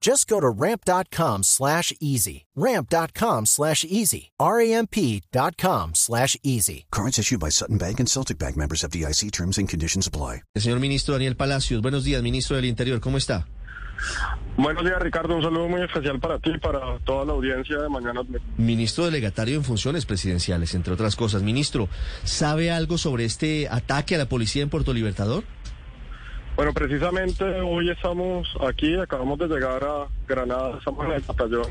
Just 0.00 0.28
go 0.28 0.40
to 0.40 0.48
ramp.com 0.48 1.42
slash 1.42 1.92
easy. 2.00 2.46
Ramp.com 2.54 3.46
slash 3.46 3.84
easy. 3.84 4.30
R-A-M-P.com 4.38 5.94
slash 5.94 6.36
easy. 6.42 6.86
Cards 6.90 7.18
issued 7.18 7.40
by 7.40 7.50
Sutton 7.50 7.78
Bank 7.78 7.98
and 8.00 8.08
Celtic 8.08 8.38
Bank 8.38 8.56
members 8.56 8.84
of 8.84 8.90
DIC 8.90 9.32
terms 9.32 9.58
and 9.58 9.68
conditions 9.68 10.06
apply. 10.06 10.42
El 10.54 10.62
señor 10.62 10.80
ministro 10.80 11.14
Daniel 11.14 11.36
Palacios, 11.36 11.82
buenos 11.82 12.04
días, 12.04 12.22
ministro 12.22 12.56
del 12.56 12.64
Interior, 12.64 13.00
¿cómo 13.00 13.16
está? 13.18 13.46
Buenos 14.56 14.84
días, 14.84 15.00
Ricardo. 15.00 15.36
Un 15.36 15.42
saludo 15.42 15.68
muy 15.68 15.82
especial 15.82 16.18
para 16.18 16.38
ti 16.38 16.50
y 16.54 16.58
para 16.58 16.98
toda 17.04 17.24
la 17.24 17.32
audiencia 17.32 17.78
de 17.78 17.88
Mañana. 17.88 18.22
Ministro 18.56 19.04
delegatario 19.04 19.56
en 19.56 19.64
funciones 19.64 20.04
presidenciales, 20.04 20.74
entre 20.74 20.92
otras 20.92 21.14
cosas. 21.14 21.42
Ministro, 21.42 21.88
¿sabe 22.24 22.70
algo 22.70 22.98
sobre 22.98 23.24
este 23.24 23.68
ataque 23.68 24.16
a 24.16 24.18
la 24.18 24.28
policía 24.28 24.62
en 24.62 24.68
Puerto 24.68 24.92
Libertador? 24.92 25.44
Bueno, 26.58 26.72
precisamente 26.72 27.44
hoy 27.60 27.88
estamos 27.88 28.48
aquí, 28.68 28.96
acabamos 28.96 29.38
de 29.38 29.46
llegar 29.46 29.84
a 29.84 30.08
Granada, 30.26 30.76
estamos 30.76 31.06
en 31.06 31.12
el 31.12 31.22
batallón 31.22 31.66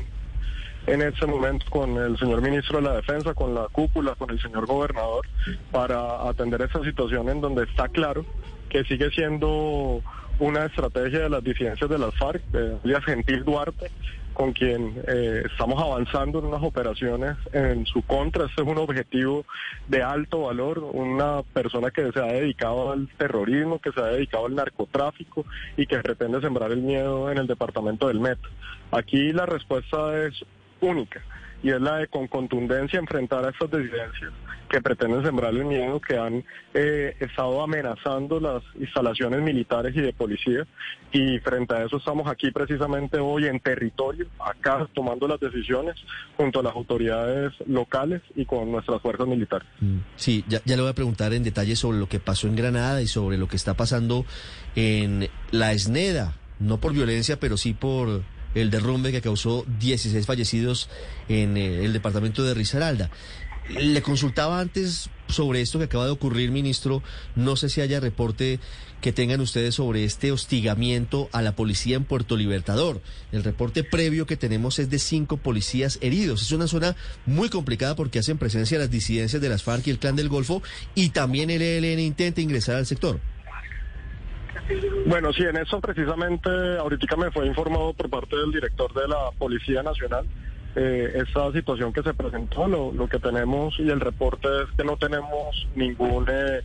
en 0.86 1.02
este 1.02 1.26
momento 1.26 1.66
con 1.68 1.98
el 1.98 2.18
señor 2.18 2.40
ministro 2.40 2.78
de 2.78 2.84
la 2.84 2.94
Defensa, 2.94 3.34
con 3.34 3.54
la 3.54 3.68
cúpula, 3.70 4.14
con 4.14 4.30
el 4.30 4.40
señor 4.40 4.64
gobernador, 4.64 5.26
para 5.70 6.26
atender 6.26 6.62
esta 6.62 6.82
situación 6.82 7.28
en 7.28 7.42
donde 7.42 7.64
está 7.64 7.88
claro 7.88 8.24
que 8.70 8.82
sigue 8.84 9.10
siendo 9.10 10.00
una 10.38 10.66
estrategia 10.66 11.20
de 11.20 11.30
las 11.30 11.42
disidencias 11.42 11.88
de 11.90 11.98
las 11.98 12.14
FARC, 12.14 12.42
de 12.52 13.00
Gentil 13.02 13.44
Duarte, 13.44 13.90
con 14.38 14.52
quien 14.52 15.02
eh, 15.08 15.42
estamos 15.50 15.82
avanzando 15.82 16.38
en 16.38 16.46
unas 16.46 16.62
operaciones 16.62 17.36
en 17.52 17.84
su 17.86 18.02
contra. 18.02 18.46
Este 18.46 18.62
es 18.62 18.68
un 18.68 18.78
objetivo 18.78 19.44
de 19.88 20.02
alto 20.02 20.42
valor, 20.42 20.78
una 20.78 21.42
persona 21.42 21.90
que 21.90 22.12
se 22.12 22.20
ha 22.20 22.26
dedicado 22.26 22.92
al 22.92 23.08
terrorismo, 23.18 23.80
que 23.80 23.90
se 23.90 24.00
ha 24.00 24.06
dedicado 24.06 24.46
al 24.46 24.54
narcotráfico 24.54 25.44
y 25.76 25.86
que 25.86 25.98
pretende 25.98 26.40
sembrar 26.40 26.70
el 26.70 26.82
miedo 26.82 27.32
en 27.32 27.38
el 27.38 27.48
departamento 27.48 28.06
del 28.06 28.20
Meta. 28.20 28.48
Aquí 28.92 29.32
la 29.32 29.44
respuesta 29.44 30.24
es 30.24 30.44
única 30.80 31.20
y 31.62 31.70
es 31.70 31.80
la 31.80 31.96
de 31.96 32.08
con 32.08 32.28
contundencia 32.28 32.98
enfrentar 32.98 33.44
a 33.44 33.50
estas 33.50 33.70
disidencias 33.70 34.32
que 34.68 34.80
pretenden 34.80 35.24
sembrar 35.24 35.54
el 35.54 35.64
miedo, 35.64 36.00
que 36.00 36.16
han 36.16 36.44
eh, 36.74 37.16
estado 37.20 37.62
amenazando 37.62 38.38
las 38.38 38.62
instalaciones 38.78 39.40
militares 39.40 39.96
y 39.96 40.00
de 40.00 40.12
policía. 40.12 40.66
Y 41.12 41.38
frente 41.38 41.74
a 41.74 41.84
eso 41.84 41.96
estamos 41.96 42.28
aquí 42.28 42.50
precisamente 42.50 43.18
hoy 43.18 43.46
en 43.46 43.60
territorio, 43.60 44.26
acá 44.38 44.86
tomando 44.94 45.26
las 45.26 45.40
decisiones 45.40 45.96
junto 46.36 46.60
a 46.60 46.62
las 46.62 46.74
autoridades 46.74 47.52
locales 47.66 48.20
y 48.36 48.44
con 48.44 48.70
nuestras 48.70 49.00
fuerzas 49.00 49.26
militares. 49.26 49.66
Mm, 49.80 49.98
sí, 50.16 50.44
ya, 50.48 50.60
ya 50.64 50.76
le 50.76 50.82
voy 50.82 50.90
a 50.90 50.94
preguntar 50.94 51.32
en 51.32 51.42
detalle 51.42 51.74
sobre 51.74 51.98
lo 51.98 52.08
que 52.08 52.20
pasó 52.20 52.46
en 52.46 52.56
Granada 52.56 53.00
y 53.00 53.06
sobre 53.06 53.38
lo 53.38 53.48
que 53.48 53.56
está 53.56 53.74
pasando 53.74 54.26
en 54.76 55.28
la 55.50 55.72
Esneda, 55.72 56.34
no 56.58 56.78
por 56.78 56.92
violencia, 56.92 57.40
pero 57.40 57.56
sí 57.56 57.72
por 57.72 58.22
el 58.54 58.70
derrumbe 58.70 59.12
que 59.12 59.20
causó 59.20 59.64
16 59.80 60.26
fallecidos 60.26 60.88
en 61.28 61.56
eh, 61.56 61.84
el 61.84 61.92
departamento 61.92 62.42
de 62.42 62.54
Risaralda. 62.54 63.10
Le 63.68 64.00
consultaba 64.00 64.60
antes 64.60 65.10
sobre 65.28 65.60
esto 65.60 65.78
que 65.78 65.84
acaba 65.84 66.06
de 66.06 66.10
ocurrir, 66.10 66.50
ministro. 66.50 67.02
No 67.36 67.54
sé 67.56 67.68
si 67.68 67.82
haya 67.82 68.00
reporte 68.00 68.60
que 69.00 69.12
tengan 69.12 69.40
ustedes 69.40 69.74
sobre 69.74 70.04
este 70.04 70.32
hostigamiento 70.32 71.28
a 71.32 71.42
la 71.42 71.54
policía 71.54 71.96
en 71.96 72.04
Puerto 72.04 72.36
Libertador. 72.36 73.00
El 73.30 73.44
reporte 73.44 73.84
previo 73.84 74.26
que 74.26 74.36
tenemos 74.36 74.78
es 74.78 74.90
de 74.90 74.98
cinco 74.98 75.36
policías 75.36 75.98
heridos. 76.00 76.42
Es 76.42 76.52
una 76.52 76.66
zona 76.66 76.96
muy 77.26 77.50
complicada 77.50 77.94
porque 77.94 78.18
hacen 78.18 78.38
presencia 78.38 78.78
las 78.78 78.90
disidencias 78.90 79.40
de 79.40 79.48
las 79.48 79.62
FARC 79.62 79.86
y 79.86 79.90
el 79.90 79.98
Clan 79.98 80.16
del 80.16 80.28
Golfo 80.28 80.62
y 80.94 81.10
también 81.10 81.50
el 81.50 81.62
ELN 81.62 82.00
intenta 82.00 82.40
ingresar 82.40 82.76
al 82.76 82.86
sector. 82.86 83.20
Bueno, 85.06 85.32
sí, 85.32 85.42
en 85.44 85.56
eso 85.56 85.80
precisamente 85.80 86.50
ahorita 86.78 87.16
me 87.16 87.30
fue 87.30 87.46
informado 87.46 87.92
por 87.94 88.10
parte 88.10 88.36
del 88.36 88.52
director 88.52 88.92
de 88.92 89.08
la 89.08 89.30
Policía 89.38 89.82
Nacional 89.82 90.26
eh, 90.76 91.24
esa 91.26 91.50
situación 91.52 91.92
que 91.92 92.02
se 92.02 92.14
presentó. 92.14 92.68
Lo, 92.68 93.08
que 93.08 93.18
tenemos 93.18 93.74
y 93.78 93.88
el 93.88 94.00
reporte 94.00 94.48
es 94.62 94.70
que 94.76 94.84
no 94.84 94.96
tenemos 94.96 95.66
ninguna 95.74 96.60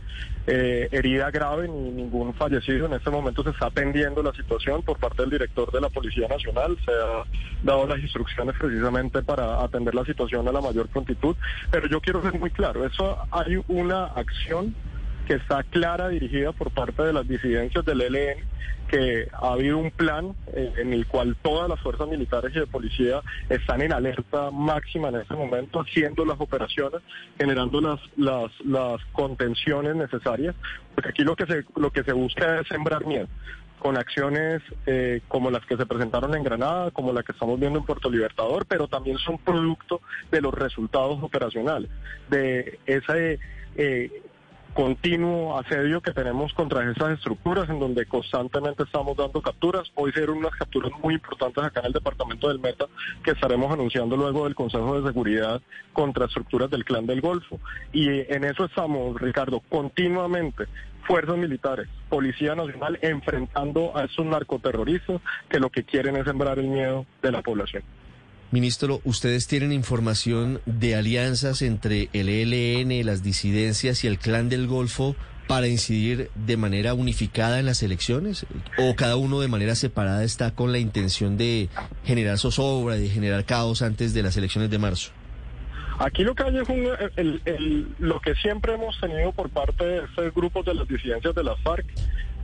eh, 0.46 0.88
herida 0.92 1.30
grave 1.30 1.66
ni 1.68 1.90
ningún 1.90 2.34
fallecido. 2.34 2.86
En 2.86 2.92
este 2.92 3.10
momento 3.10 3.42
se 3.42 3.50
está 3.50 3.66
atendiendo 3.66 4.22
la 4.22 4.32
situación 4.32 4.82
por 4.82 4.98
parte 4.98 5.22
del 5.22 5.30
director 5.30 5.72
de 5.72 5.80
la 5.80 5.88
Policía 5.88 6.28
Nacional. 6.28 6.76
Se 6.84 6.92
ha 6.92 7.24
dado 7.64 7.86
las 7.86 7.98
instrucciones 7.98 8.54
precisamente 8.56 9.22
para 9.22 9.64
atender 9.64 9.94
la 9.94 10.04
situación 10.04 10.46
a 10.46 10.52
la 10.52 10.60
mayor 10.60 10.86
prontitud. 10.88 11.34
Pero 11.70 11.88
yo 11.88 12.00
quiero 12.00 12.22
ser 12.22 12.38
muy 12.38 12.50
claro, 12.50 12.84
eso 12.84 13.18
hay 13.32 13.60
una 13.68 14.04
acción 14.04 14.74
que 15.26 15.34
está 15.34 15.62
clara 15.62 16.08
dirigida 16.08 16.52
por 16.52 16.70
parte 16.70 17.02
de 17.02 17.12
las 17.12 17.26
disidencias 17.26 17.84
del 17.84 18.02
ELN, 18.02 18.38
que 18.88 19.28
ha 19.32 19.52
habido 19.52 19.78
un 19.78 19.90
plan 19.90 20.34
eh, 20.48 20.72
en 20.76 20.92
el 20.92 21.06
cual 21.06 21.36
todas 21.42 21.68
las 21.68 21.80
fuerzas 21.80 22.06
militares 22.08 22.52
y 22.54 22.60
de 22.60 22.66
policía 22.66 23.22
están 23.48 23.80
en 23.80 23.92
alerta 23.92 24.50
máxima 24.50 25.08
en 25.08 25.16
este 25.16 25.34
momento, 25.34 25.80
haciendo 25.80 26.24
las 26.24 26.40
operaciones, 26.40 27.00
generando 27.38 27.80
las, 27.80 28.00
las, 28.16 28.52
las 28.64 29.02
contenciones 29.12 29.96
necesarias, 29.96 30.54
porque 30.94 31.10
aquí 31.10 31.24
lo 31.24 31.34
que 31.34 31.46
se, 31.46 31.64
lo 31.76 31.90
que 31.90 32.04
se 32.04 32.12
busca 32.12 32.60
es 32.60 32.68
sembrar 32.68 33.06
miedo 33.06 33.26
con 33.84 33.98
acciones 33.98 34.62
eh, 34.86 35.20
como 35.28 35.50
las 35.50 35.66
que 35.66 35.76
se 35.76 35.84
presentaron 35.84 36.34
en 36.34 36.42
Granada, 36.42 36.90
como 36.90 37.12
la 37.12 37.22
que 37.22 37.32
estamos 37.32 37.60
viendo 37.60 37.78
en 37.78 37.84
Puerto 37.84 38.08
Libertador, 38.08 38.64
pero 38.64 38.88
también 38.88 39.18
son 39.18 39.36
producto 39.36 40.00
de 40.30 40.40
los 40.40 40.54
resultados 40.54 41.22
operacionales, 41.22 41.90
de 42.30 42.78
ese 42.86 43.38
eh, 43.76 44.22
continuo 44.74 45.56
asedio 45.56 46.00
que 46.00 46.10
tenemos 46.10 46.52
contra 46.52 46.90
esas 46.90 47.12
estructuras 47.12 47.70
en 47.70 47.78
donde 47.78 48.06
constantemente 48.06 48.82
estamos 48.82 49.16
dando 49.16 49.40
capturas. 49.40 49.90
Hoy 49.94 50.10
se 50.12 50.20
dieron 50.20 50.38
unas 50.38 50.54
capturas 50.56 50.90
muy 51.00 51.14
importantes 51.14 51.62
acá 51.62 51.80
en 51.80 51.86
el 51.86 51.92
departamento 51.92 52.48
del 52.48 52.58
Meta 52.58 52.86
que 53.22 53.30
estaremos 53.30 53.72
anunciando 53.72 54.16
luego 54.16 54.44
del 54.44 54.56
Consejo 54.56 55.00
de 55.00 55.06
Seguridad 55.06 55.62
contra 55.92 56.26
estructuras 56.26 56.70
del 56.70 56.84
Clan 56.84 57.06
del 57.06 57.20
Golfo. 57.20 57.60
Y 57.92 58.08
en 58.32 58.42
eso 58.42 58.64
estamos, 58.64 59.18
Ricardo, 59.20 59.60
continuamente 59.60 60.66
fuerzas 61.06 61.36
militares, 61.36 61.88
Policía 62.08 62.54
Nacional, 62.56 62.98
enfrentando 63.00 63.96
a 63.96 64.04
esos 64.04 64.26
narcoterroristas 64.26 65.20
que 65.48 65.60
lo 65.60 65.70
que 65.70 65.84
quieren 65.84 66.16
es 66.16 66.24
sembrar 66.24 66.58
el 66.58 66.66
miedo 66.66 67.06
de 67.22 67.30
la 67.30 67.42
población. 67.42 67.84
Ministro, 68.54 69.00
¿ustedes 69.02 69.48
tienen 69.48 69.72
información 69.72 70.60
de 70.64 70.94
alianzas 70.94 71.60
entre 71.60 72.08
el 72.12 72.28
ELN, 72.28 73.04
las 73.04 73.24
disidencias 73.24 74.04
y 74.04 74.06
el 74.06 74.16
Clan 74.16 74.48
del 74.48 74.68
Golfo 74.68 75.16
para 75.48 75.66
incidir 75.66 76.30
de 76.36 76.56
manera 76.56 76.94
unificada 76.94 77.58
en 77.58 77.66
las 77.66 77.82
elecciones? 77.82 78.46
¿O 78.78 78.94
cada 78.94 79.16
uno 79.16 79.40
de 79.40 79.48
manera 79.48 79.74
separada 79.74 80.22
está 80.22 80.54
con 80.54 80.70
la 80.70 80.78
intención 80.78 81.36
de 81.36 81.68
generar 82.04 82.38
zozobra, 82.38 82.94
de 82.94 83.08
generar 83.08 83.44
caos 83.44 83.82
antes 83.82 84.14
de 84.14 84.22
las 84.22 84.36
elecciones 84.36 84.70
de 84.70 84.78
marzo? 84.78 85.10
Aquí 85.98 86.22
lo 86.22 86.36
que 86.36 86.44
hay 86.44 86.56
es 86.56 87.60
lo 87.98 88.20
que 88.20 88.36
siempre 88.36 88.74
hemos 88.74 89.00
tenido 89.00 89.32
por 89.32 89.50
parte 89.50 89.84
de 89.84 90.04
estos 90.04 90.32
grupos 90.32 90.64
de 90.64 90.74
las 90.74 90.86
disidencias 90.86 91.34
de 91.34 91.42
las 91.42 91.58
FARC, 91.62 91.86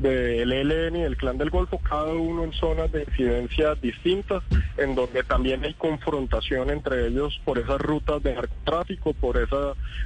del 0.00 0.52
ELN 0.52 0.96
y 0.96 1.02
del 1.02 1.16
Clan 1.16 1.38
del 1.38 1.50
Golfo, 1.50 1.78
cada 1.78 2.12
uno 2.12 2.44
en 2.44 2.52
zonas 2.52 2.90
de 2.90 3.02
incidencia 3.02 3.74
distintas, 3.74 4.42
en 4.76 4.94
donde 4.94 5.22
también 5.22 5.64
hay 5.64 5.74
confrontación 5.74 6.70
entre 6.70 7.06
ellos 7.06 7.40
por 7.44 7.58
esas 7.58 7.80
rutas 7.80 8.22
de 8.22 8.34
narcotráfico, 8.34 9.12
por 9.12 9.36
ese 9.36 9.56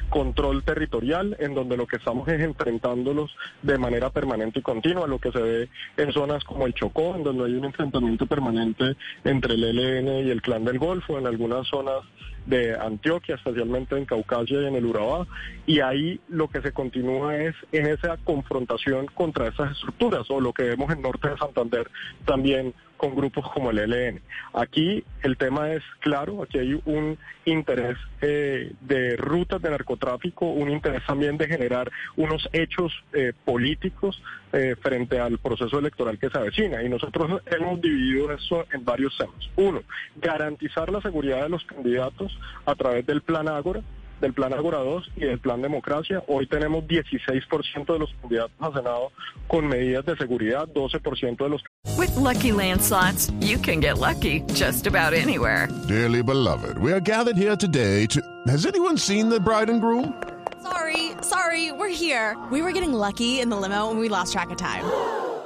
control 0.09 0.65
territorial, 0.65 1.37
en 1.39 1.55
donde 1.55 1.77
lo 1.77 1.87
que 1.87 1.97
estamos 1.97 2.29
es 2.29 2.41
enfrentándolos 2.41 3.35
de 3.63 3.79
manera 3.79 4.11
permanente 4.11 4.59
y 4.59 4.63
continua, 4.63 5.07
lo 5.07 5.19
que 5.19 5.31
se 5.31 5.41
ve 5.41 5.69
en 5.97 6.13
zonas 6.13 6.43
como 6.45 6.67
el 6.67 6.75
Chocó, 6.75 7.15
en 7.15 7.23
donde 7.23 7.45
hay 7.45 7.55
un 7.55 7.65
enfrentamiento 7.65 8.27
permanente 8.27 8.97
entre 9.25 9.55
el 9.55 9.65
ELN 9.65 10.27
y 10.27 10.31
el 10.31 10.43
Clan 10.43 10.65
del 10.65 10.79
Golfo, 10.79 11.19
en 11.19 11.27
algunas 11.27 11.67
zonas 11.69 12.03
de 12.47 12.77
Antioquia, 12.79 13.37
especialmente 13.37 13.97
en 13.97 14.05
Caucasia 14.05 14.61
y 14.61 14.67
en 14.67 14.75
el 14.75 14.85
Urabá, 14.85 15.27
y 15.67 15.81
ahí 15.81 16.21
lo 16.29 16.49
que 16.49 16.61
se 16.61 16.73
continúa 16.73 17.37
es 17.37 17.55
en 17.73 17.87
esa 17.87 18.17
confrontación 18.19 19.07
contra 19.07 19.49
esas 19.49 19.73
estructuras, 19.73 20.31
o 20.31 20.41
lo 20.41 20.53
que 20.53 20.65
vemos 20.65 20.93
en 20.93 21.03
Norte 21.03 21.31
de 21.31 21.39
Santander 21.39 21.91
también 22.25 22.75
con 23.05 23.15
grupos 23.15 23.45
como 23.53 23.71
el 23.71 23.79
ELN. 23.79 24.23
Aquí 24.55 25.05
el 25.23 25.37
tema 25.37 25.71
es 25.73 25.83
claro, 26.01 26.43
aquí 26.43 26.59
hay 26.59 26.81
un 26.87 27.19
interés 27.45 27.99
eh, 28.23 28.73
de 28.81 29.17
rutas 29.17 29.61
de 29.61 29.69
narcotráfico, 29.69 30.47
un 30.47 30.71
interés 30.71 31.05
también 31.07 31.37
de 31.37 31.47
generar 31.47 31.91
unos 32.17 32.49
hechos 32.55 32.93
eh, 33.13 33.35
políticos 33.45 34.23
eh, 34.55 34.75
frente 34.81 35.21
al 35.21 35.37
proceso 35.37 35.79
electoral 35.79 36.19
que 36.19 36.31
se 36.31 36.39
avecina. 36.39 36.83
Y 36.83 36.89
nosotros 36.89 37.43
hemos 37.45 37.79
dividido 37.83 38.33
eso 38.33 38.65
en 38.73 38.83
varios 38.87 39.15
temas. 39.19 39.51
Uno, 39.57 39.83
garantizar 40.17 40.91
la 40.91 41.03
seguridad 41.03 41.43
de 41.43 41.51
los 41.51 41.65
candidatos 41.65 42.35
a 42.65 42.75
través 42.75 43.05
del 43.05 43.21
plan 43.21 43.49
Ágora 43.49 43.83
del 44.21 44.33
Plan 44.33 44.53
Ágora 44.53 44.79
2 44.79 45.13
y 45.17 45.21
del 45.21 45.39
Plan 45.39 45.63
Democracia. 45.63 46.23
Hoy 46.29 46.47
tenemos 46.47 46.85
16% 46.85 47.93
de 47.93 47.99
los 47.99 48.15
candidatos 48.21 48.53
a 48.59 48.73
Senado 48.73 49.13
con 49.49 49.67
medidas 49.67 50.05
de 50.05 50.17
seguridad, 50.17 50.69
12% 50.69 51.37
de 51.37 51.49
los... 51.49 51.63
With 51.99 52.15
lucky 52.17 52.51
landslots, 52.51 53.31
you 53.41 53.59
can 53.59 53.81
get 53.81 53.99
lucky 53.99 54.41
just 54.55 54.87
about 54.87 55.13
anywhere. 55.13 55.69
Dearly 55.89 56.23
beloved, 56.23 56.79
we 56.79 56.93
are 56.93 57.01
gathered 57.01 57.37
here 57.37 57.57
today 57.57 58.07
to... 58.07 58.21
Has 58.47 58.67
anyone 58.67 58.97
seen 58.97 59.29
the 59.29 59.41
bride 59.41 59.71
and 59.71 59.81
groom? 59.81 60.15
Sorry, 60.63 61.13
sorry, 61.21 61.73
we're 61.73 61.89
here. 61.89 62.37
We 62.51 62.63
were 62.63 62.73
getting 62.73 62.93
lucky 62.93 63.41
in 63.41 63.51
the 63.51 63.57
limo 63.57 63.91
and 63.91 64.01
we 64.01 64.09
lost 64.09 64.33
track 64.33 64.51
of 64.51 64.57
time. 64.57 64.85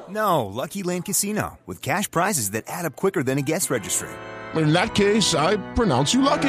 No, 0.08 0.46
Lucky 0.46 0.82
Land 0.82 1.04
Casino, 1.04 1.58
with 1.66 1.82
cash 1.82 2.10
prizes 2.10 2.52
that 2.52 2.64
add 2.66 2.86
up 2.86 2.96
quicker 2.96 3.22
than 3.22 3.36
a 3.36 3.42
guest 3.42 3.68
registry. 3.68 4.08
In 4.54 4.72
that 4.72 4.94
case, 4.94 5.34
I 5.34 5.56
pronounce 5.74 6.14
you 6.14 6.22
lucky. 6.22 6.48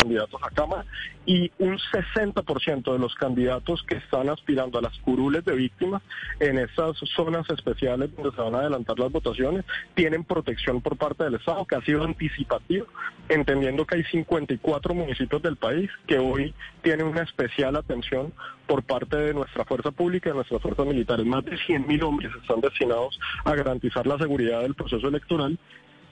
Candidatos 0.00 0.40
a 0.42 0.50
Cámara 0.50 0.84
y 1.26 1.50
un 1.58 1.78
60% 1.78 2.92
de 2.92 2.98
los 2.98 3.14
candidatos 3.14 3.82
que 3.82 3.96
están 3.96 4.28
aspirando 4.28 4.78
a 4.78 4.82
las 4.82 4.96
curules 4.98 5.44
de 5.44 5.54
víctimas 5.54 6.02
en 6.38 6.58
esas 6.58 6.96
zonas 7.14 7.48
especiales 7.50 8.14
donde 8.16 8.34
se 8.34 8.40
van 8.40 8.54
a 8.54 8.60
adelantar 8.60 8.98
las 8.98 9.12
votaciones 9.12 9.64
tienen 9.94 10.24
protección 10.24 10.80
por 10.80 10.96
parte 10.96 11.24
del 11.24 11.34
Estado 11.34 11.66
que 11.66 11.76
ha 11.76 11.82
sido 11.82 12.04
anticipativo, 12.04 12.86
entendiendo 13.28 13.86
que 13.86 13.96
hay 13.96 14.04
54 14.04 14.94
municipios 14.94 15.42
del 15.42 15.56
país 15.56 15.90
que 16.06 16.18
hoy 16.18 16.54
tienen 16.82 17.06
una 17.06 17.22
especial 17.22 17.76
atención 17.76 18.32
por 18.66 18.82
parte 18.82 19.16
de 19.16 19.34
nuestra 19.34 19.64
fuerza 19.64 19.90
pública 19.90 20.28
y 20.28 20.32
de 20.32 20.36
nuestras 20.36 20.62
fuerzas 20.62 20.86
militares. 20.86 21.26
Más 21.26 21.44
de 21.44 21.56
100.000 21.58 22.02
hombres 22.04 22.32
están 22.40 22.60
destinados 22.60 23.18
a 23.44 23.54
garantizar 23.54 24.06
la 24.06 24.18
seguridad 24.18 24.62
del 24.62 24.74
proceso 24.74 25.08
electoral 25.08 25.58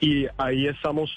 y 0.01 0.27
ahí 0.37 0.67
estamos 0.67 1.11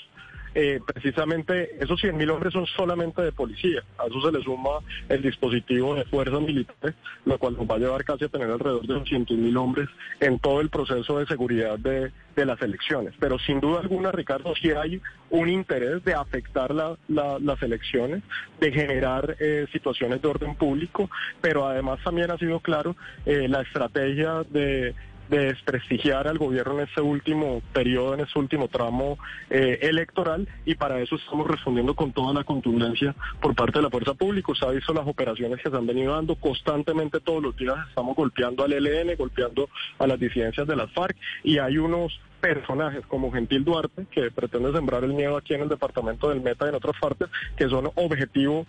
eh, 0.53 0.79
precisamente 0.85 1.77
esos 1.83 2.01
100.000 2.01 2.29
hombres 2.31 2.53
son 2.53 2.65
solamente 2.65 3.21
de 3.21 3.31
policía. 3.31 3.83
A 3.97 4.07
eso 4.07 4.21
se 4.21 4.31
le 4.31 4.43
suma 4.43 4.79
el 5.07 5.21
dispositivo 5.21 5.95
de 5.95 6.03
fuerzas 6.05 6.41
militares, 6.41 6.95
lo 7.25 7.37
cual 7.37 7.55
nos 7.57 7.69
va 7.69 7.75
a 7.75 7.79
llevar 7.79 8.03
casi 8.03 8.25
a 8.25 8.29
tener 8.29 8.49
alrededor 8.49 8.85
de 8.85 8.95
200.000 8.95 9.57
hombres 9.57 9.89
en 10.19 10.39
todo 10.39 10.61
el 10.61 10.69
proceso 10.69 11.19
de 11.19 11.25
seguridad 11.25 11.79
de, 11.79 12.11
de, 12.35 12.45
las 12.45 12.61
elecciones. 12.61 13.13
Pero 13.19 13.39
sin 13.39 13.59
duda 13.59 13.79
alguna, 13.79 14.11
Ricardo, 14.11 14.53
sí 14.55 14.71
hay 14.71 15.01
un 15.29 15.49
interés 15.49 16.03
de 16.03 16.13
afectar 16.13 16.73
la, 16.73 16.97
la, 17.07 17.39
las 17.39 17.61
elecciones, 17.61 18.21
de 18.59 18.71
generar 18.71 19.37
eh, 19.39 19.67
situaciones 19.71 20.21
de 20.21 20.27
orden 20.27 20.55
público, 20.55 21.09
pero 21.39 21.65
además 21.65 21.99
también 22.03 22.31
ha 22.31 22.37
sido 22.37 22.59
claro 22.59 22.95
eh, 23.25 23.47
la 23.47 23.61
estrategia 23.61 24.43
de 24.49 24.93
de 25.31 25.45
desprestigiar 25.45 26.27
al 26.27 26.37
gobierno 26.37 26.73
en 26.73 26.81
este 26.81 27.01
último 27.01 27.61
periodo, 27.73 28.13
en 28.13 28.19
este 28.19 28.37
último 28.37 28.67
tramo 28.67 29.17
eh, 29.49 29.79
electoral 29.81 30.47
y 30.65 30.75
para 30.75 30.99
eso 30.99 31.15
estamos 31.15 31.47
respondiendo 31.47 31.95
con 31.95 32.11
toda 32.11 32.33
la 32.33 32.43
contundencia 32.43 33.15
por 33.41 33.55
parte 33.55 33.79
de 33.79 33.83
la 33.83 33.89
fuerza 33.89 34.13
pública. 34.13 34.51
Se 34.53 34.65
ha 34.65 34.71
visto 34.71 34.93
las 34.93 35.07
operaciones 35.07 35.61
que 35.61 35.69
se 35.69 35.75
han 35.75 35.87
venido 35.87 36.13
dando 36.13 36.35
constantemente 36.35 37.21
todos 37.21 37.41
los 37.41 37.55
días, 37.55 37.77
estamos 37.87 38.15
golpeando 38.15 38.65
al 38.65 38.73
ELN, 38.73 39.15
golpeando 39.17 39.69
a 39.97 40.05
las 40.05 40.19
disidencias 40.19 40.67
de 40.67 40.75
las 40.75 40.91
FARC 40.91 41.15
y 41.43 41.59
hay 41.59 41.77
unos 41.77 42.19
personajes 42.41 43.05
como 43.05 43.31
Gentil 43.31 43.63
Duarte, 43.63 44.07
que 44.11 44.31
pretende 44.31 44.73
sembrar 44.73 45.03
el 45.03 45.13
miedo 45.13 45.37
aquí 45.37 45.53
en 45.53 45.61
el 45.61 45.69
departamento 45.69 46.27
del 46.27 46.41
Meta 46.41 46.65
y 46.65 46.69
en 46.69 46.75
otras 46.75 46.99
partes, 46.99 47.29
que 47.55 47.69
son 47.69 47.89
objetivo 47.95 48.65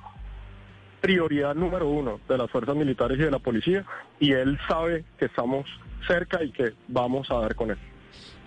prioridad 1.03 1.55
número 1.55 1.91
uno 1.91 2.21
de 2.29 2.39
las 2.39 2.51
fuerzas 2.51 2.75
militares 2.75 3.19
y 3.19 3.23
de 3.23 3.31
la 3.31 3.41
policía, 3.41 3.85
y 4.19 4.33
él 4.33 4.59
sabe 4.67 5.05
que 5.19 5.27
estamos 5.27 5.67
cerca 6.07 6.43
y 6.43 6.51
que 6.53 6.73
vamos 6.89 7.31
a 7.31 7.35
dar 7.35 7.55
con 7.55 7.73
él. 7.73 7.79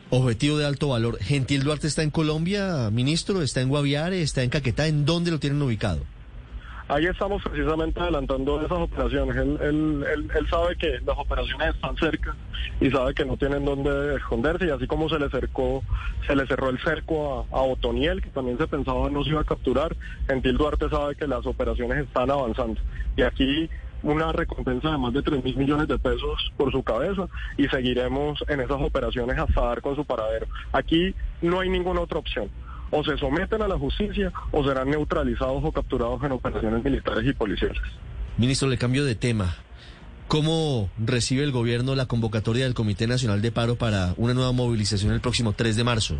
Objetivo 0.09 0.57
de 0.57 0.65
alto 0.65 0.89
valor. 0.89 1.19
Gentil 1.19 1.63
Duarte 1.63 1.87
está 1.87 2.01
en 2.01 2.11
Colombia, 2.11 2.89
ministro, 2.91 3.41
está 3.41 3.61
en 3.61 3.69
Guaviare, 3.69 4.21
está 4.21 4.43
en 4.43 4.49
Caquetá. 4.49 4.87
¿En 4.87 5.05
dónde 5.05 5.31
lo 5.31 5.39
tienen 5.39 5.61
ubicado? 5.61 6.01
Ahí 6.87 7.07
estamos 7.07 7.41
precisamente 7.41 7.99
adelantando 7.99 8.59
esas 8.59 8.77
operaciones. 8.77 9.35
Él, 9.37 9.57
él, 9.59 10.31
él, 10.35 10.49
sabe 10.49 10.75
que 10.75 10.99
las 11.03 11.17
operaciones 11.17 11.73
están 11.73 11.97
cerca 11.97 12.35
y 12.79 12.91
sabe 12.91 13.15
que 13.15 13.25
no 13.25 13.37
tienen 13.37 13.65
dónde 13.65 14.15
esconderse 14.17 14.67
y 14.67 14.69
así 14.69 14.85
como 14.85 15.09
se 15.09 15.17
le 15.17 15.27
cercó, 15.29 15.83
se 16.27 16.35
le 16.35 16.45
cerró 16.45 16.69
el 16.69 16.79
cerco 16.79 17.47
a, 17.51 17.57
a 17.57 17.61
Otoniel, 17.61 18.21
que 18.21 18.29
también 18.29 18.59
se 18.59 18.67
pensaba 18.67 19.09
no 19.09 19.23
se 19.23 19.31
iba 19.31 19.41
a 19.41 19.45
capturar, 19.45 19.95
Gentil 20.27 20.57
Duarte 20.57 20.87
sabe 20.89 21.15
que 21.15 21.27
las 21.27 21.43
operaciones 21.47 22.05
están 22.05 22.29
avanzando. 22.29 22.79
Y 23.17 23.23
aquí 23.23 23.67
una 24.03 24.31
recompensa 24.31 24.91
de 24.91 24.97
más 24.99 25.13
de 25.13 25.23
3 25.23 25.43
mil 25.43 25.57
millones 25.57 25.87
de 25.87 25.97
pesos 25.97 26.51
por 26.55 26.71
su 26.71 26.83
cabeza 26.83 27.27
y 27.57 27.67
seguiremos 27.67 28.43
en 28.47 28.61
esas 28.61 28.79
operaciones 28.79 29.39
hasta 29.39 29.61
dar 29.61 29.81
con 29.81 29.95
su 29.95 30.05
paradero. 30.05 30.45
Aquí 30.71 31.15
no 31.41 31.59
hay 31.61 31.69
ninguna 31.69 32.01
otra 32.01 32.19
opción. 32.19 32.51
O 32.97 33.03
se 33.03 33.17
someten 33.17 33.61
a 33.61 33.67
la 33.67 33.77
justicia 33.77 34.31
o 34.51 34.63
serán 34.63 34.89
neutralizados 34.89 35.61
o 35.63 35.71
capturados 35.71 36.23
en 36.23 36.31
operaciones 36.31 36.81
militares 36.81 37.25
y 37.27 37.33
policiales. 37.33 37.81
Ministro, 38.37 38.69
le 38.69 38.77
cambio 38.77 39.03
de 39.03 39.15
tema. 39.15 39.53
¿Cómo 40.29 40.89
recibe 40.97 41.43
el 41.43 41.51
gobierno 41.51 41.93
la 41.93 42.05
convocatoria 42.05 42.63
del 42.63 42.73
Comité 42.73 43.05
Nacional 43.05 43.41
de 43.41 43.51
Paro 43.51 43.75
para 43.75 44.13
una 44.15 44.33
nueva 44.33 44.53
movilización 44.53 45.11
el 45.11 45.19
próximo 45.19 45.51
3 45.51 45.75
de 45.75 45.83
marzo? 45.83 46.15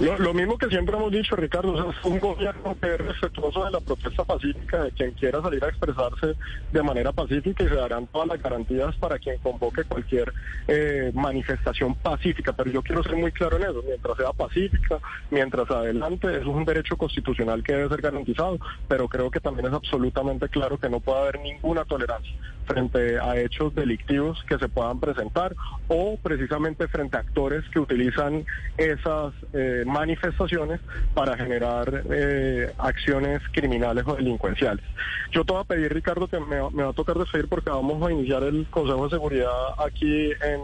Lo, 0.00 0.18
lo, 0.18 0.34
mismo 0.34 0.58
que 0.58 0.68
siempre 0.68 0.96
hemos 0.96 1.12
dicho, 1.12 1.36
Ricardo, 1.36 1.72
o 1.72 1.76
sea, 1.76 2.00
es 2.00 2.04
un 2.04 2.18
gobierno 2.18 2.76
que 2.80 2.94
es 2.94 2.98
respetuoso 2.98 3.64
de 3.64 3.70
la 3.70 3.80
protesta 3.80 4.24
pacífica, 4.24 4.84
de 4.84 4.90
quien 4.92 5.12
quiera 5.12 5.40
salir 5.40 5.62
a 5.64 5.68
expresarse 5.68 6.34
de 6.72 6.82
manera 6.82 7.12
pacífica 7.12 7.62
y 7.62 7.68
se 7.68 7.74
darán 7.74 8.06
todas 8.08 8.28
las 8.28 8.42
garantías 8.42 8.96
para 8.96 9.18
quien 9.18 9.38
convoque 9.38 9.84
cualquier 9.84 10.32
eh, 10.66 11.12
manifestación 11.14 11.94
pacífica. 11.94 12.52
Pero 12.52 12.70
yo 12.70 12.82
quiero 12.82 13.02
ser 13.02 13.16
muy 13.16 13.30
claro 13.32 13.58
en 13.58 13.64
eso, 13.64 13.82
mientras 13.86 14.16
sea 14.16 14.32
pacífica, 14.32 14.98
mientras 15.30 15.70
adelante, 15.70 16.28
eso 16.28 16.40
es 16.40 16.46
un 16.46 16.64
derecho 16.64 16.96
constitucional 16.96 17.62
que 17.62 17.74
debe 17.74 17.88
ser 17.88 18.00
garantizado, 18.00 18.58
pero 18.88 19.08
creo 19.08 19.30
que 19.30 19.40
también 19.40 19.66
es 19.66 19.72
absolutamente 19.72 20.48
claro 20.48 20.78
que 20.78 20.88
no 20.88 21.00
puede 21.00 21.20
haber 21.20 21.40
ninguna 21.40 21.84
tolerancia 21.84 22.32
frente 22.66 23.18
a 23.18 23.36
hechos 23.36 23.74
delictivos 23.74 24.42
que 24.48 24.56
se 24.58 24.68
puedan 24.68 25.00
presentar 25.00 25.54
o 25.88 26.16
precisamente 26.22 26.88
frente 26.88 27.16
a 27.16 27.20
actores 27.20 27.62
que 27.70 27.78
utilizan 27.78 28.44
esas... 28.76 29.34
Eh, 29.52 29.81
manifestaciones 29.84 30.80
para 31.14 31.36
generar 31.36 32.04
eh, 32.10 32.72
acciones 32.78 33.40
criminales 33.52 34.04
o 34.06 34.14
delincuenciales. 34.14 34.84
Yo 35.32 35.44
te 35.44 35.52
voy 35.52 35.62
a 35.62 35.64
pedir, 35.64 35.92
Ricardo, 35.92 36.28
que 36.28 36.38
me, 36.40 36.60
va 36.60 36.90
a 36.90 36.92
tocar 36.92 37.16
despedir 37.16 37.48
porque 37.48 37.70
vamos 37.70 38.06
a 38.06 38.12
iniciar 38.12 38.42
el 38.42 38.66
Consejo 38.70 39.04
de 39.04 39.10
Seguridad 39.10 39.52
aquí 39.78 40.30
en 40.30 40.60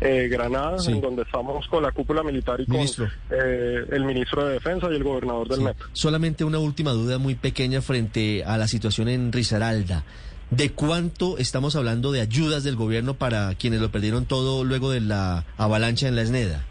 eh, 0.00 0.28
Granada, 0.28 0.76
en 0.86 1.00
donde 1.00 1.22
estamos 1.22 1.66
con 1.68 1.82
la 1.82 1.92
cúpula 1.92 2.22
militar 2.22 2.60
y 2.60 2.66
con 2.66 2.80
eh, 3.30 3.84
el 3.90 4.04
ministro 4.04 4.46
de 4.46 4.54
Defensa 4.54 4.88
y 4.90 4.96
el 4.96 5.04
gobernador 5.04 5.48
del 5.48 5.58
sí. 5.58 5.84
Solamente 5.92 6.44
una 6.44 6.58
última 6.58 6.92
duda 6.92 7.18
muy 7.18 7.34
pequeña 7.34 7.82
frente 7.82 8.44
a 8.44 8.56
la 8.56 8.68
situación 8.68 9.08
en 9.08 9.32
Risaralda. 9.32 10.04
¿De 10.50 10.70
cuánto 10.72 11.36
estamos 11.36 11.76
hablando 11.76 12.10
de 12.10 12.22
ayudas 12.22 12.64
del 12.64 12.74
gobierno 12.74 13.14
para 13.14 13.54
quienes 13.56 13.80
lo 13.80 13.90
perdieron 13.90 14.24
todo 14.24 14.64
luego 14.64 14.90
de 14.90 15.00
la 15.00 15.44
avalancha 15.58 16.08
en 16.08 16.16
la 16.16 16.22
Esneda? 16.22 16.64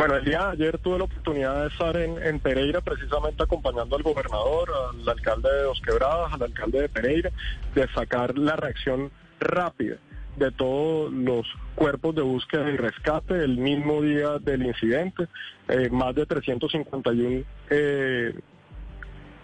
Bueno, 0.00 0.16
el 0.16 0.24
día 0.24 0.46
de 0.46 0.52
ayer 0.52 0.78
tuve 0.78 0.96
la 0.96 1.04
oportunidad 1.04 1.60
de 1.60 1.68
estar 1.68 1.94
en, 1.94 2.40
Pereira 2.40 2.80
precisamente 2.80 3.42
acompañando 3.42 3.96
al 3.96 4.02
gobernador, 4.02 4.70
al 4.94 5.06
alcalde 5.06 5.52
de 5.52 5.62
Dos 5.64 5.78
Quebradas, 5.82 6.32
al 6.32 6.42
alcalde 6.42 6.80
de 6.80 6.88
Pereira, 6.88 7.30
de 7.74 7.86
sacar 7.88 8.38
la 8.38 8.56
reacción 8.56 9.10
rápida 9.40 9.98
de 10.38 10.50
todos 10.52 11.12
los 11.12 11.46
cuerpos 11.74 12.14
de 12.14 12.22
búsqueda 12.22 12.70
y 12.70 12.78
rescate 12.78 13.44
el 13.44 13.58
mismo 13.58 14.00
día 14.00 14.38
del 14.38 14.62
incidente, 14.62 15.28
eh, 15.68 15.90
más 15.90 16.14
de 16.14 16.24
351 16.24 17.44
eh, 17.68 18.32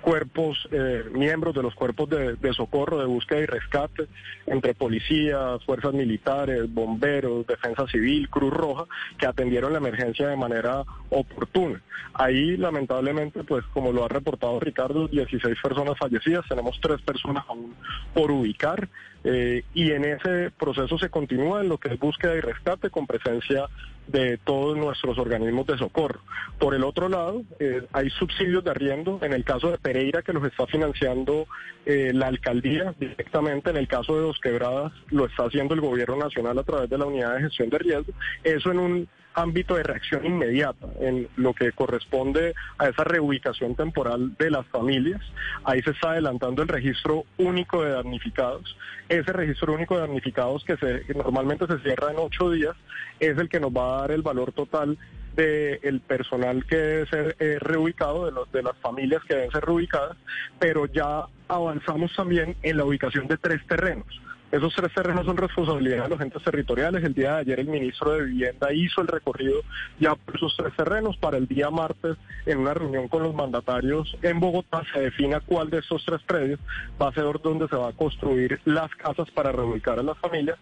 cuerpos, 0.07 0.69
eh, 0.71 1.03
miembros 1.11 1.53
de 1.53 1.65
los 1.65 1.75
cuerpos 1.75 2.09
de, 2.09 2.53
socorro, 2.53 3.01
de 3.01 3.07
búsqueda 3.07 3.41
y 3.41 3.47
rescate, 3.47 4.07
entre 4.47 4.73
policías, 4.73 5.65
fuerzas 5.65 5.95
militares, 5.95 6.73
bomberos, 6.73 7.45
defensa 7.45 7.89
civil, 7.89 8.31
Cruz 8.31 8.55
Roja, 8.55 8.85
que 9.19 9.27
atendieron 9.27 9.73
la 9.73 9.79
emergencia 9.79 10.29
de 10.29 10.37
manera 10.37 10.85
oportuna. 11.11 11.83
Ahí, 12.15 12.57
lamentablemente, 12.57 13.43
pues 13.43 13.65
como 13.75 13.91
lo 13.91 14.05
ha 14.05 14.09
reportado 14.09 14.61
Ricardo, 14.61 15.09
16 15.09 15.59
personas 15.61 15.99
fallecidas, 15.99 16.47
tenemos 16.49 16.79
tres 16.81 17.03
personas 17.03 17.45
aún 17.49 17.75
por 18.15 18.31
ubicar. 18.31 18.89
Eh, 19.25 19.65
y 19.75 19.91
en 19.91 20.05
ese 20.05 20.53
proceso 20.57 20.99
se 20.99 21.11
continúa 21.11 21.63
en 21.63 21.69
lo 21.69 21.79
que 21.79 21.93
es 21.93 21.99
búsqueda 21.99 22.37
y 22.37 22.41
rescate 22.41 22.91
con 22.91 23.09
presencia 23.09 23.67
de 24.07 24.39
todos 24.39 24.77
nuestros 24.77 25.19
organismos 25.19 25.67
de 25.67 25.79
socorro. 25.79 26.21
Por 26.59 26.75
el 26.75 26.85
otro 26.85 27.09
lado, 27.09 27.43
eh, 27.59 27.87
hay 27.93 28.11
subsidios 28.11 28.65
de 28.65 28.71
arriendo, 28.71 29.19
en 29.23 29.33
el 29.33 29.45
caso 29.45 29.71
de 29.71 29.79
Pereira, 29.79 30.23
que 30.23 30.33
los 30.33 30.45
está 30.45 30.67
financiando 30.67 31.47
eh, 31.85 32.13
la 32.15 32.27
alcaldía 32.27 32.95
directamente, 32.99 33.71
en 33.71 33.77
el 33.77 33.89
caso 33.89 34.17
de 34.17 34.23
Dos 34.23 34.39
Quebradas, 34.41 34.93
lo 35.11 35.27
está 35.27 35.45
haciendo 35.45 35.75
el 35.75 35.81
gobierno 35.81 36.17
nacional 36.17 36.59
a 36.59 36.63
través 36.63 36.89
de 36.89 36.99
la 36.99 37.07
unidad 37.07 37.35
de 37.35 37.43
gestión 37.43 37.71
de 37.71 37.79
riesgo. 37.79 38.13
Eso 38.43 38.71
en 38.71 38.79
un 38.79 39.09
ámbito 39.37 39.77
de 39.77 39.83
reacción 39.83 40.25
inmediata 40.25 40.89
en 40.99 41.29
lo 41.37 41.53
que 41.55 41.71
corresponde 41.73 42.55
a 42.79 42.89
esa 42.89 43.05
reubicación 43.05 43.77
temporal 43.77 44.35
de 44.39 44.51
las 44.51 44.67
familias. 44.69 45.21
Ahí 45.63 45.83
se 45.83 45.91
está 45.91 46.13
adelantando 46.13 46.63
el 46.63 46.69
registro 46.69 47.25
único 47.37 47.85
de 47.85 47.91
damnificados. 47.91 48.77
Ese 49.09 49.33
registro 49.33 49.75
único 49.75 49.95
de 49.95 50.01
damnificados 50.01 50.65
que, 50.65 50.77
se, 50.79 51.05
normalmente 51.15 51.67
se 51.67 51.79
cierra 51.81 52.11
en 52.11 52.17
ocho 52.19 52.51
días 52.51 52.75
es 53.21 53.39
el 53.39 53.49
que 53.49 53.61
nos 53.61 53.71
va 53.71 53.99
a 53.99 54.01
dar 54.01 54.11
el 54.13 54.23
valor 54.23 54.53
total 54.53 54.99
del 55.37 56.01
personal 56.01 56.65
que 56.65 56.77
debe 56.77 57.07
ser 57.09 57.37
eh, 57.39 57.59
reubicado, 57.61 58.25
de, 58.25 58.33
los, 58.33 58.51
de 58.53 58.63
las 58.63 58.77
familias 58.79 59.23
que 59.29 59.35
deben 59.35 59.51
ser 59.51 59.65
reubicadas, 59.65 60.17
pero 60.59 60.87
ya 60.87 61.27
avanzamos 61.47 62.15
también 62.17 62.57
en 62.63 62.79
la 62.79 62.87
ubicación 62.87 63.29
de 63.29 63.37
tres 63.37 63.61
terrenos. 63.67 64.07
Esos 64.53 64.75
tres 64.75 64.95
terrenos 64.95 65.27
son 65.27 65.37
responsabilidad 65.37 66.05
de 66.05 66.09
los 66.09 66.21
entes 66.21 66.43
territoriales. 66.43 67.03
El 67.03 67.15
día 67.15 67.35
de 67.35 67.41
ayer 67.41 67.61
el 67.61 67.67
ministro 67.67 68.13
de 68.13 68.25
Vivienda 68.25 68.73
hizo 68.73 69.01
el 69.01 69.09
recorrido 69.09 69.61
ya 69.99 70.15
por 70.15 70.37
esos 70.37 70.57
tres 70.57 70.75
terrenos. 70.77 71.17
Para 71.17 71.37
el 71.37 71.49
día 71.49 71.69
martes, 71.71 72.17
en 72.47 72.59
una 72.59 72.73
reunión 72.73 73.09
con 73.09 73.25
los 73.25 73.35
mandatarios 73.35 74.17
en 74.23 74.39
Bogotá, 74.39 74.83
se 74.93 75.01
defina 75.01 75.41
cuál 75.41 75.69
de 75.71 75.79
esos 75.79 76.05
tres 76.05 76.23
predios 76.23 76.61
va 77.01 77.09
a 77.09 77.13
ser 77.13 77.27
donde 77.43 77.67
se 77.67 77.77
va 77.77 77.89
a 77.89 77.93
construir 77.93 78.61
las 78.65 78.95
casas 78.95 79.29
para 79.33 79.51
reubicar 79.51 79.99
a 79.99 80.03
las 80.03 80.19
familias 80.19 80.59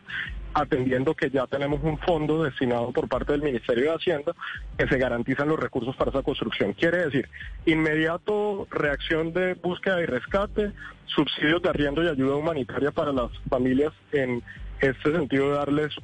atendiendo 0.54 1.14
que 1.14 1.30
ya 1.30 1.46
tenemos 1.46 1.80
un 1.82 1.98
fondo 1.98 2.44
destinado 2.44 2.92
por 2.92 3.08
parte 3.08 3.32
del 3.32 3.42
Ministerio 3.42 3.90
de 3.90 3.96
Hacienda 3.96 4.32
que 4.78 4.86
se 4.86 4.98
garantizan 4.98 5.48
los 5.48 5.58
recursos 5.58 5.94
para 5.96 6.10
esa 6.10 6.22
construcción. 6.22 6.72
Quiere 6.72 7.04
decir, 7.06 7.28
inmediato 7.66 8.66
reacción 8.70 9.32
de 9.32 9.54
búsqueda 9.54 10.00
y 10.00 10.06
rescate, 10.06 10.72
subsidios 11.06 11.60
de 11.62 11.68
arriendo 11.68 12.02
y 12.02 12.08
ayuda 12.08 12.36
humanitaria 12.36 12.92
para 12.92 13.12
las 13.12 13.30
familias 13.50 13.92
en 14.12 14.42
este 14.80 15.12
sentido 15.12 15.50
de 15.50 15.56
darles 15.56 15.94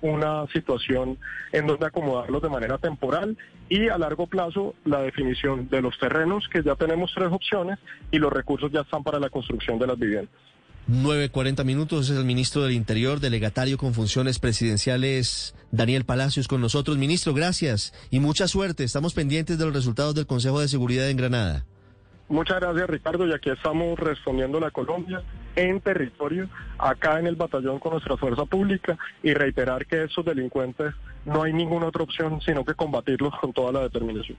una 0.00 0.46
situación 0.48 1.18
en 1.52 1.66
donde 1.66 1.86
acomodarlos 1.86 2.42
de 2.42 2.48
manera 2.48 2.78
temporal 2.78 3.36
y 3.68 3.88
a 3.88 3.98
largo 3.98 4.26
plazo 4.26 4.74
la 4.84 5.00
definición 5.02 5.68
de 5.68 5.82
los 5.82 5.98
terrenos, 5.98 6.48
que 6.48 6.62
ya 6.62 6.74
tenemos 6.74 7.12
tres 7.14 7.28
opciones, 7.30 7.78
y 8.10 8.18
los 8.18 8.32
recursos 8.32 8.70
ya 8.72 8.80
están 8.80 9.02
para 9.02 9.18
la 9.18 9.30
construcción 9.30 9.78
de 9.78 9.86
las 9.86 9.98
viviendas. 9.98 10.34
9.40 10.88 11.66
minutos 11.66 12.08
es 12.08 12.16
el 12.16 12.24
ministro 12.24 12.62
del 12.62 12.72
Interior, 12.72 13.20
delegatario 13.20 13.76
con 13.76 13.92
funciones 13.92 14.38
presidenciales, 14.38 15.54
Daniel 15.70 16.06
Palacios, 16.06 16.48
con 16.48 16.62
nosotros. 16.62 16.96
Ministro, 16.96 17.34
gracias 17.34 17.92
y 18.10 18.20
mucha 18.20 18.48
suerte. 18.48 18.84
Estamos 18.84 19.12
pendientes 19.12 19.58
de 19.58 19.66
los 19.66 19.74
resultados 19.74 20.14
del 20.14 20.26
Consejo 20.26 20.60
de 20.60 20.68
Seguridad 20.68 21.10
en 21.10 21.18
Granada. 21.18 21.66
Muchas 22.30 22.58
gracias, 22.60 22.88
Ricardo. 22.88 23.26
Y 23.26 23.34
aquí 23.34 23.50
estamos 23.50 23.98
respondiendo 23.98 24.56
a 24.56 24.62
la 24.62 24.70
Colombia 24.70 25.22
en 25.56 25.78
territorio, 25.82 26.48
acá 26.78 27.20
en 27.20 27.26
el 27.26 27.36
batallón 27.36 27.80
con 27.80 27.92
nuestra 27.92 28.16
fuerza 28.16 28.46
pública 28.46 28.96
y 29.22 29.34
reiterar 29.34 29.84
que 29.84 30.04
esos 30.04 30.24
delincuentes 30.24 30.94
no 31.26 31.42
hay 31.42 31.52
ninguna 31.52 31.88
otra 31.88 32.04
opción 32.04 32.40
sino 32.40 32.64
que 32.64 32.72
combatirlos 32.72 33.34
con 33.38 33.52
toda 33.52 33.72
la 33.72 33.80
determinación. 33.80 34.38